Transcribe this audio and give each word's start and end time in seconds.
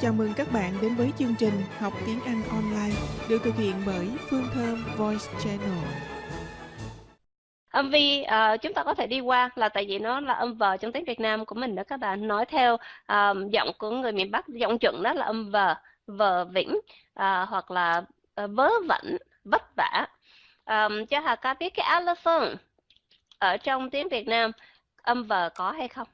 Chào 0.00 0.12
mừng 0.12 0.32
các 0.36 0.46
bạn 0.52 0.72
đến 0.82 0.94
với 0.94 1.12
chương 1.18 1.34
trình 1.38 1.52
Học 1.78 1.92
tiếng 2.06 2.20
Anh 2.24 2.42
online 2.50 2.96
được 3.28 3.38
thực 3.44 3.54
hiện 3.54 3.74
bởi 3.86 4.08
Phương 4.30 4.48
Thơm 4.54 4.84
Voice 4.96 5.24
Channel. 5.44 5.84
Âm 7.70 7.90
vi 7.90 8.24
uh, 8.24 8.60
chúng 8.62 8.74
ta 8.74 8.84
có 8.84 8.94
thể 8.94 9.06
đi 9.06 9.20
qua 9.20 9.50
là 9.54 9.68
tại 9.68 9.86
vì 9.88 9.98
nó 9.98 10.20
là 10.20 10.34
âm 10.34 10.54
vờ 10.54 10.76
trong 10.76 10.92
tiếng 10.92 11.04
Việt 11.04 11.20
Nam 11.20 11.44
của 11.44 11.54
mình 11.54 11.74
đó 11.74 11.82
các 11.88 12.00
bạn. 12.00 12.28
Nói 12.28 12.44
theo 12.46 12.76
ờ, 13.06 13.34
giọng 13.50 13.70
của 13.78 13.90
người 13.90 14.12
miền 14.12 14.30
Bắc 14.30 14.48
giọng 14.48 14.78
chuẩn 14.78 15.02
đó 15.02 15.12
là 15.12 15.26
âm 15.26 15.50
vờ 15.50 15.74
vờ 16.06 16.44
vĩnh 16.44 16.76
uh, 16.76 17.48
hoặc 17.48 17.70
là 17.70 18.02
uh, 18.44 18.50
vớ 18.50 18.70
vẩn 18.88 19.16
vất 19.44 19.62
vả. 19.76 20.06
Um, 20.66 21.06
cho 21.06 21.20
Hà 21.20 21.36
ca 21.36 21.54
biết 21.54 21.74
cái 21.74 21.98
elephant 21.98 22.58
ở 23.38 23.56
trong 23.56 23.90
tiếng 23.90 24.08
Việt 24.08 24.28
Nam 24.28 24.50
âm 25.02 25.22
vờ 25.22 25.48
có 25.54 25.70
hay 25.70 25.88
không? 25.88 26.08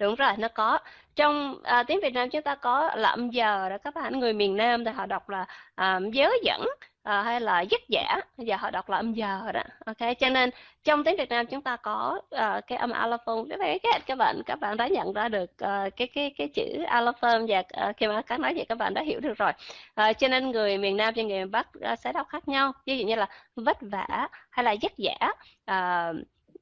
Đúng 0.00 0.14
rồi 0.14 0.32
nó 0.38 0.48
có. 0.48 0.78
Trong 1.16 1.58
à, 1.62 1.82
tiếng 1.82 2.00
Việt 2.02 2.14
Nam 2.14 2.30
chúng 2.30 2.42
ta 2.42 2.54
có 2.54 2.90
là 2.96 3.08
âm 3.08 3.30
giờ 3.30 3.68
đó 3.68 3.78
các 3.78 3.94
bạn. 3.94 4.20
Người 4.20 4.32
miền 4.32 4.56
Nam 4.56 4.84
thì 4.84 4.90
họ 4.90 5.06
đọc 5.06 5.28
là 5.28 5.46
à, 5.74 6.00
giới 6.12 6.40
dẫn 6.44 6.66
à, 7.02 7.22
hay 7.22 7.40
là 7.40 7.60
dứt 7.60 7.80
giả. 7.88 8.20
Giờ 8.38 8.56
họ 8.56 8.70
đọc 8.70 8.90
là 8.90 8.96
âm 8.96 9.12
giờ 9.12 9.40
đó. 9.54 9.62
Ok 9.86 10.18
cho 10.20 10.28
nên 10.28 10.50
trong 10.84 11.04
tiếng 11.04 11.16
Việt 11.16 11.28
Nam 11.28 11.46
chúng 11.46 11.62
ta 11.62 11.76
có 11.76 12.20
à, 12.30 12.60
cái 12.66 12.78
âm 12.78 12.90
allophone. 12.90 13.42
Cái 13.48 13.58
này 13.58 13.78
các 14.06 14.18
bạn. 14.18 14.42
Các 14.46 14.60
bạn 14.60 14.76
đã 14.76 14.88
nhận 14.88 15.12
ra 15.12 15.28
được 15.28 15.50
à, 15.58 15.88
cái 15.96 16.08
cái 16.14 16.34
cái 16.38 16.48
chữ 16.54 16.82
allophone 16.86 17.40
và 17.48 17.62
à, 17.68 17.92
khi 17.96 18.06
mà 18.06 18.22
các 18.22 18.40
nói 18.40 18.54
vậy 18.54 18.66
các 18.68 18.78
bạn 18.78 18.94
đã 18.94 19.02
hiểu 19.02 19.20
được 19.20 19.38
rồi. 19.38 19.52
À, 19.94 20.12
cho 20.12 20.28
nên 20.28 20.50
người 20.50 20.78
miền 20.78 20.96
Nam 20.96 21.14
và 21.16 21.22
người 21.22 21.38
miền 21.38 21.50
Bắc 21.50 21.66
à, 21.80 21.96
sẽ 21.96 22.12
đọc 22.12 22.28
khác 22.28 22.48
nhau. 22.48 22.72
Ví 22.86 22.98
dụ 22.98 23.06
như 23.06 23.14
là 23.14 23.26
vất 23.56 23.76
vả 23.80 24.28
hay 24.50 24.64
là 24.64 24.72
dứt 24.72 24.92
giả. 24.96 25.32
À, 25.64 26.12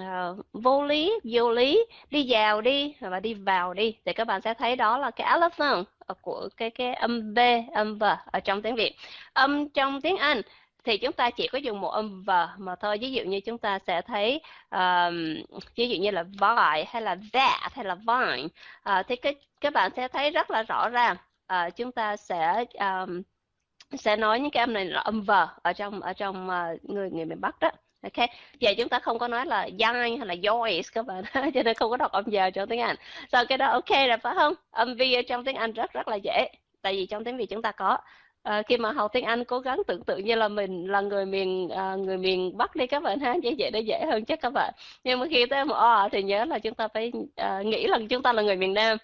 uh, 0.00 0.46
vô 0.52 0.84
lý 0.84 1.20
vô 1.24 1.50
lý 1.50 1.86
đi 2.10 2.26
vào 2.28 2.60
đi 2.60 2.94
và 3.00 3.20
đi 3.20 3.34
vào 3.34 3.74
đi. 3.74 3.96
Thì 4.04 4.12
các 4.12 4.26
bạn 4.26 4.40
sẽ 4.40 4.54
thấy 4.54 4.76
đó 4.76 4.98
là 4.98 5.10
cái 5.10 5.26
allophone 5.26 5.82
của 6.20 6.48
cái 6.56 6.70
cái 6.70 6.94
âm 6.94 7.34
b 7.34 7.38
âm 7.74 7.98
v 7.98 8.04
ở 8.32 8.40
trong 8.40 8.62
tiếng 8.62 8.74
việt. 8.74 8.96
Âm 9.32 9.68
trong 9.68 10.00
tiếng 10.00 10.16
anh 10.16 10.42
thì 10.84 10.98
chúng 10.98 11.12
ta 11.12 11.30
chỉ 11.30 11.48
có 11.48 11.58
dùng 11.58 11.80
một 11.80 11.90
âm 11.90 12.22
v 12.22 12.30
mà 12.58 12.74
thôi. 12.76 12.98
Ví 12.98 13.12
dụ 13.12 13.22
như 13.22 13.40
chúng 13.40 13.58
ta 13.58 13.78
sẽ 13.86 14.02
thấy 14.02 14.40
um, 14.70 15.34
ví 15.76 15.88
dụ 15.88 15.96
như 15.96 16.10
là 16.10 16.22
vine 16.22 16.84
hay 16.88 17.02
là 17.02 17.16
that 17.32 17.72
hay 17.72 17.84
là 17.84 17.94
vine. 17.94 18.44
Uh, 18.90 19.06
thì 19.08 19.16
cái 19.16 19.34
các 19.60 19.72
bạn 19.72 19.90
sẽ 19.96 20.08
thấy 20.08 20.30
rất 20.30 20.50
là 20.50 20.62
rõ 20.62 20.88
ràng. 20.88 21.16
Uh, 21.52 21.76
chúng 21.76 21.92
ta 21.92 22.16
sẽ 22.16 22.64
um, 22.78 23.22
sẽ 23.98 24.16
nói 24.16 24.40
những 24.40 24.50
cái 24.50 24.60
âm 24.60 24.72
này 24.72 24.84
là 24.84 25.00
âm 25.00 25.22
v 25.22 25.30
ở 25.62 25.72
trong 25.72 26.00
ở 26.00 26.12
trong 26.12 26.48
uh, 26.48 26.84
người 26.90 27.10
người 27.10 27.24
miền 27.24 27.40
bắc 27.40 27.58
đó 27.60 27.70
ok 28.02 28.28
vậy 28.60 28.74
chúng 28.74 28.88
ta 28.88 28.98
không 28.98 29.18
có 29.18 29.28
nói 29.28 29.46
là 29.46 29.68
dai 29.78 30.16
hay 30.18 30.26
là 30.26 30.34
yours 30.48 30.88
các 30.92 31.06
bạn 31.06 31.24
cho 31.54 31.62
nên 31.62 31.74
không 31.74 31.90
có 31.90 31.96
đọc 31.96 32.12
âm 32.12 32.24
giờ 32.26 32.50
trong 32.50 32.68
tiếng 32.68 32.80
Anh. 32.80 32.96
Rồi 33.32 33.46
cái 33.46 33.58
đó 33.58 33.70
ok 33.70 33.88
rồi 33.88 34.18
phải 34.22 34.34
không? 34.34 34.54
Âm 34.70 34.94
v 34.94 35.00
ở 35.16 35.22
trong 35.28 35.44
tiếng 35.44 35.56
Anh 35.56 35.72
rất 35.72 35.92
rất 35.92 36.08
là 36.08 36.16
dễ 36.16 36.48
tại 36.82 36.92
vì 36.92 37.06
trong 37.06 37.24
tiếng 37.24 37.36
Việt 37.36 37.46
chúng 37.46 37.62
ta 37.62 37.72
có. 37.72 37.98
À, 38.42 38.62
khi 38.68 38.76
mà 38.76 38.92
học 38.92 39.10
tiếng 39.14 39.24
Anh 39.24 39.44
cố 39.44 39.58
gắng 39.60 39.82
tưởng 39.86 40.04
tượng 40.04 40.24
như 40.24 40.34
là 40.34 40.48
mình 40.48 40.86
là 40.86 41.00
người 41.00 41.26
miền 41.26 41.68
à, 41.68 41.94
người 41.94 42.16
miền 42.16 42.56
Bắc 42.56 42.76
đi 42.76 42.86
các 42.86 43.02
bạn 43.02 43.20
ha 43.20 43.34
dễ 43.42 43.50
dễ 43.50 43.70
để 43.70 43.80
dễ 43.80 44.04
hơn 44.10 44.24
chắc 44.24 44.40
các 44.40 44.50
bạn. 44.50 44.74
Nhưng 45.04 45.20
mà 45.20 45.26
khi 45.30 45.46
tới 45.46 45.64
một 45.64 45.74
o 45.74 46.08
thì 46.12 46.22
nhớ 46.22 46.44
là 46.44 46.58
chúng 46.58 46.74
ta 46.74 46.88
phải 46.88 47.12
à, 47.36 47.62
nghĩ 47.64 47.86
là 47.86 47.98
chúng 48.10 48.22
ta 48.22 48.32
là 48.32 48.42
người 48.42 48.56
miền 48.56 48.74
Nam. 48.74 48.98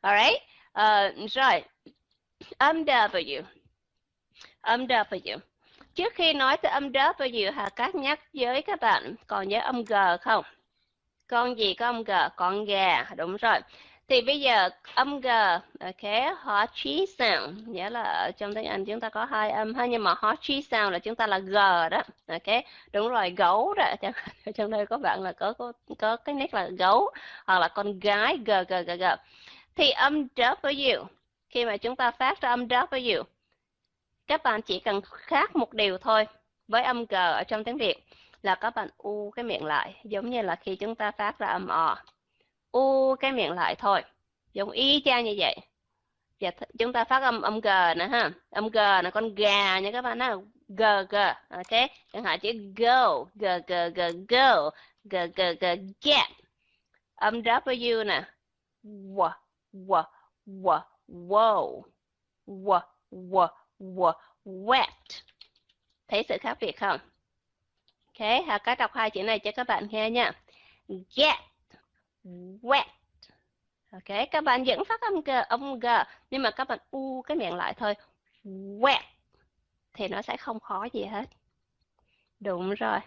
Alright? 0.00 0.42
À, 0.72 1.12
rồi. 1.30 1.62
Âm 2.58 2.84
W 2.84 3.42
âm 4.60 4.86
W 4.86 5.38
Trước 5.96 6.14
khi 6.14 6.32
nói 6.32 6.56
tới 6.56 6.72
âm 6.72 6.92
W, 6.92 7.52
Hà 7.52 7.68
Cát 7.68 7.94
nhắc 7.94 8.20
với 8.34 8.62
các 8.62 8.80
bạn 8.80 9.14
còn 9.26 9.48
nhớ 9.48 9.60
âm 9.60 9.84
G 9.84 9.94
không? 10.20 10.44
Con 11.28 11.58
gì 11.58 11.74
có 11.74 11.86
âm 11.86 12.04
G? 12.04 12.10
Con 12.36 12.64
gà, 12.64 13.04
đúng 13.16 13.36
rồi. 13.36 13.58
Thì 14.08 14.20
bây 14.20 14.40
giờ 14.40 14.68
âm 14.94 15.20
G, 15.20 15.28
ok, 15.80 16.36
hot 16.38 16.68
chi 16.74 17.06
sound, 17.18 17.68
nghĩa 17.68 17.90
là 17.90 18.02
ở 18.02 18.30
trong 18.38 18.54
tiếng 18.54 18.64
Anh 18.64 18.84
chúng 18.84 19.00
ta 19.00 19.08
có 19.08 19.24
hai 19.24 19.50
âm 19.50 19.74
ha, 19.74 19.86
nhưng 19.86 20.02
mà 20.02 20.14
hot 20.18 20.38
chi 20.40 20.62
sound 20.62 20.92
là 20.92 20.98
chúng 20.98 21.14
ta 21.14 21.26
là 21.26 21.38
G 21.38 21.54
đó, 21.90 22.02
ok, 22.28 22.64
đúng 22.92 23.08
rồi, 23.08 23.30
gấu 23.30 23.74
đó, 23.74 23.94
trong 24.54 24.70
đây 24.70 24.86
có 24.86 24.98
bạn 24.98 25.22
là 25.22 25.32
có 25.32 25.52
có, 25.52 25.72
có 25.98 26.16
cái 26.16 26.34
nét 26.34 26.54
là 26.54 26.68
gấu, 26.78 27.10
hoặc 27.46 27.58
là 27.58 27.68
con 27.68 28.00
gái, 28.00 28.38
G, 28.46 28.50
G, 28.68 28.74
G, 28.86 28.90
G. 29.00 29.04
Thì 29.76 29.90
âm 29.90 30.26
W, 30.36 31.04
khi 31.48 31.64
mà 31.64 31.76
chúng 31.76 31.96
ta 31.96 32.10
phát 32.10 32.40
ra 32.40 32.48
âm 32.48 32.66
W, 32.66 33.22
các 34.26 34.42
bạn 34.42 34.62
chỉ 34.62 34.80
cần 34.80 35.00
khác 35.04 35.56
một 35.56 35.72
điều 35.72 35.98
thôi, 35.98 36.26
với 36.68 36.82
âm 36.82 37.06
g 37.06 37.14
ở 37.14 37.42
trong 37.48 37.64
tiếng 37.64 37.78
Việt 37.78 38.04
là 38.42 38.54
các 38.54 38.74
bạn 38.74 38.88
u 38.96 39.30
cái 39.30 39.44
miệng 39.44 39.64
lại, 39.64 40.00
giống 40.04 40.30
như 40.30 40.42
là 40.42 40.56
khi 40.56 40.76
chúng 40.76 40.94
ta 40.94 41.10
phát 41.10 41.38
ra 41.38 41.46
âm 41.46 41.68
o. 41.68 41.98
U 42.72 43.14
cái 43.14 43.32
miệng 43.32 43.52
lại 43.52 43.74
thôi, 43.74 44.02
giống 44.52 44.70
y 44.70 45.02
chang 45.04 45.24
như 45.24 45.34
vậy. 45.38 45.56
Và 46.40 46.50
chúng 46.78 46.92
ta 46.92 47.04
phát 47.04 47.22
âm 47.22 47.42
âm 47.42 47.60
g 47.60 47.68
nữa 47.96 48.06
ha. 48.10 48.30
Âm 48.50 48.68
g 48.68 48.76
là 48.76 49.10
con 49.14 49.34
gà 49.34 49.78
nha 49.78 49.90
các 49.92 50.02
bạn 50.02 50.20
ha. 50.20 50.34
G 50.68 50.82
g, 51.10 51.16
ok. 51.48 51.90
Chẳng 52.12 52.24
hạn 52.24 52.40
chữ 52.40 52.52
go 52.76 53.24
g 53.34 53.44
g 53.66 53.72
g 53.94 54.00
go 54.28 54.70
g 55.04 55.16
g 55.36 55.40
g, 55.60 55.64
get. 56.02 56.28
Âm 57.14 57.42
w 57.42 58.06
nè. 58.06 58.22
W 58.84 59.30
w 59.72 60.02
w 60.46 60.80
wow 61.06 61.82
w 62.46 62.80
w 63.10 63.48
w 63.78 64.12
wet 64.44 64.88
thấy 66.08 66.24
sự 66.28 66.36
khác 66.40 66.58
biệt 66.60 66.72
không? 66.72 66.98
Ok, 68.06 68.28
Hà 68.46 68.58
có 68.58 68.74
đọc 68.74 68.90
hai 68.94 69.10
chữ 69.10 69.22
này 69.22 69.38
cho 69.38 69.50
các 69.52 69.66
bạn 69.66 69.86
nghe 69.90 70.10
nha. 70.10 70.32
Get 70.88 71.36
wet 72.62 72.84
ok, 73.92 74.28
các 74.30 74.44
bạn 74.44 74.64
vẫn 74.64 74.84
phát 74.84 75.00
âm 75.00 75.20
g 75.20 75.30
âm 75.48 75.78
g, 75.78 75.86
nhưng 76.30 76.42
mà 76.42 76.50
các 76.50 76.68
bạn 76.68 76.78
u 76.90 77.22
cái 77.22 77.36
miệng 77.36 77.54
lại 77.54 77.74
thôi. 77.74 77.94
Wet 78.80 79.02
thì 79.92 80.08
nó 80.08 80.22
sẽ 80.22 80.36
không 80.36 80.60
khó 80.60 80.86
gì 80.92 81.04
hết. 81.04 81.24
Đúng 82.40 82.70
rồi. 82.70 82.98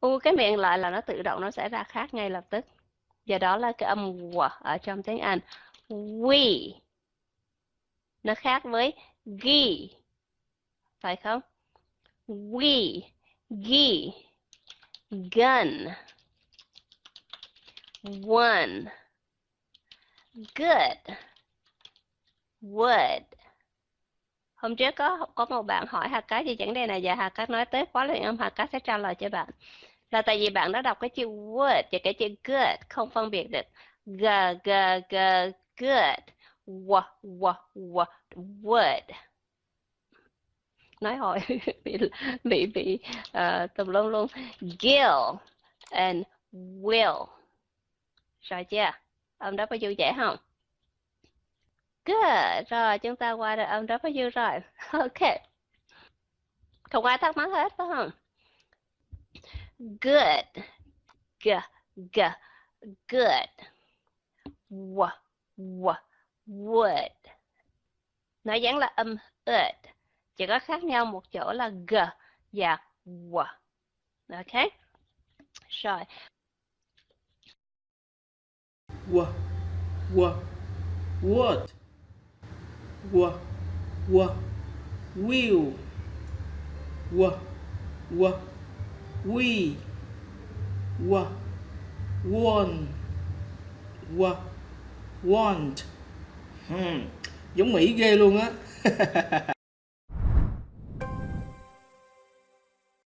U 0.00 0.18
cái 0.18 0.32
miệng 0.32 0.56
lại 0.56 0.78
là 0.78 0.90
nó 0.90 1.00
tự 1.00 1.22
động 1.22 1.40
nó 1.40 1.50
sẽ 1.50 1.68
ra 1.68 1.84
khác 1.84 2.14
ngay 2.14 2.30
lập 2.30 2.44
tức. 2.50 2.64
Và 3.26 3.38
đó 3.38 3.56
là 3.56 3.72
cái 3.78 3.88
âm 3.88 4.16
w 4.16 4.48
ở 4.60 4.78
trong 4.78 5.02
tiếng 5.02 5.18
Anh. 5.18 5.38
We. 5.88 6.72
Nó 8.22 8.34
khác 8.34 8.64
với 8.64 8.94
ghi. 9.24 9.90
Phải 11.00 11.16
không? 11.16 11.40
We 12.28 13.00
ghi. 13.50 14.12
Gun 15.10 15.86
one 18.28 18.84
good. 20.54 21.16
Would. 22.62 23.20
Hôm 24.54 24.76
trước 24.76 24.94
có 24.96 25.26
có 25.34 25.46
một 25.50 25.62
bạn 25.62 25.86
hỏi 25.88 26.08
Hà 26.08 26.20
Cá 26.20 26.40
gì 26.40 26.56
vấn 26.58 26.74
đề 26.74 26.86
này. 26.86 27.00
Và 27.02 27.14
Hà 27.14 27.28
Cá 27.28 27.46
nói 27.46 27.64
tới 27.64 27.84
khóa 27.92 28.04
luyện 28.04 28.22
âm, 28.22 28.38
Hà 28.38 28.50
Cá 28.50 28.66
sẽ 28.72 28.78
trả 28.78 28.98
lời 28.98 29.14
cho 29.14 29.28
bạn. 29.28 29.48
Là 30.10 30.22
tại 30.22 30.38
vì 30.38 30.50
bạn 30.50 30.72
đã 30.72 30.82
đọc 30.82 31.00
cái 31.00 31.10
chữ 31.10 31.28
would 31.28 31.82
và 31.92 31.98
cái 32.02 32.14
chữ 32.14 32.28
good 32.44 32.80
không 32.88 33.10
phân 33.10 33.30
biệt 33.30 33.50
được. 33.50 33.66
G 34.06 34.24
g 34.64 34.70
g, 35.10 35.16
good 35.76 36.33
w 36.66 37.02
w 37.22 37.54
w 37.74 38.04
would 38.62 39.14
nói 41.04 41.16
hồi 41.16 41.38
bị 41.84 41.98
bị 42.44 42.66
bị 42.66 42.98
uh, 43.38 43.74
tùm 43.74 43.88
lum 43.88 44.08
luôn. 44.08 44.26
Gill 44.60 45.38
and 45.90 46.22
will. 46.52 47.26
Rồi 48.40 48.64
chưa? 48.64 48.90
Âm 49.38 49.56
đó 49.56 49.66
có 49.66 49.76
vui 49.80 49.94
vẻ 49.98 50.14
không? 50.16 50.36
Good. 52.04 52.68
Rồi 52.68 52.98
chúng 52.98 53.16
ta 53.16 53.32
qua 53.32 53.56
được 53.56 53.62
âm 53.62 53.86
đó 53.86 53.98
có 53.98 54.10
vui 54.14 54.30
rồi. 54.30 54.60
Ok. 54.92 55.40
Không 56.82 57.04
ai 57.04 57.18
thắc 57.18 57.36
mắc 57.36 57.50
hết 57.52 57.72
phải 57.76 57.86
không? 57.94 58.10
Good. 59.78 60.64
G 61.44 61.48
g 61.96 62.20
good. 63.08 63.48
W 64.70 65.08
w 65.56 65.94
would. 66.46 67.12
Nó 68.44 68.54
dán 68.54 68.78
là 68.78 68.86
âm 68.86 69.16
it. 69.44 69.74
chỉ 70.36 70.46
có 70.46 70.58
khác 70.58 70.84
nhau 70.84 71.04
một 71.04 71.32
chỗ 71.32 71.52
là 71.52 71.68
g 71.68 71.94
và 72.52 72.78
w. 73.06 73.44
Ok. 74.28 74.72
Rồi. 75.68 76.00
W 79.10 79.26
w, 80.14 80.32
would. 81.22 81.66
W 83.12 83.32
w, 84.08 84.28
will. 85.16 85.72
W 87.12 87.30
w, 88.10 88.32
we. 89.24 89.76
W, 91.00 91.26
won. 92.24 92.86
W, 94.16 94.36
want 95.22 95.84
hmm. 96.68 97.00
giống 97.54 97.72
Mỹ 97.72 97.92
ghê 97.92 98.16
luôn 98.16 98.40
á 98.40 98.50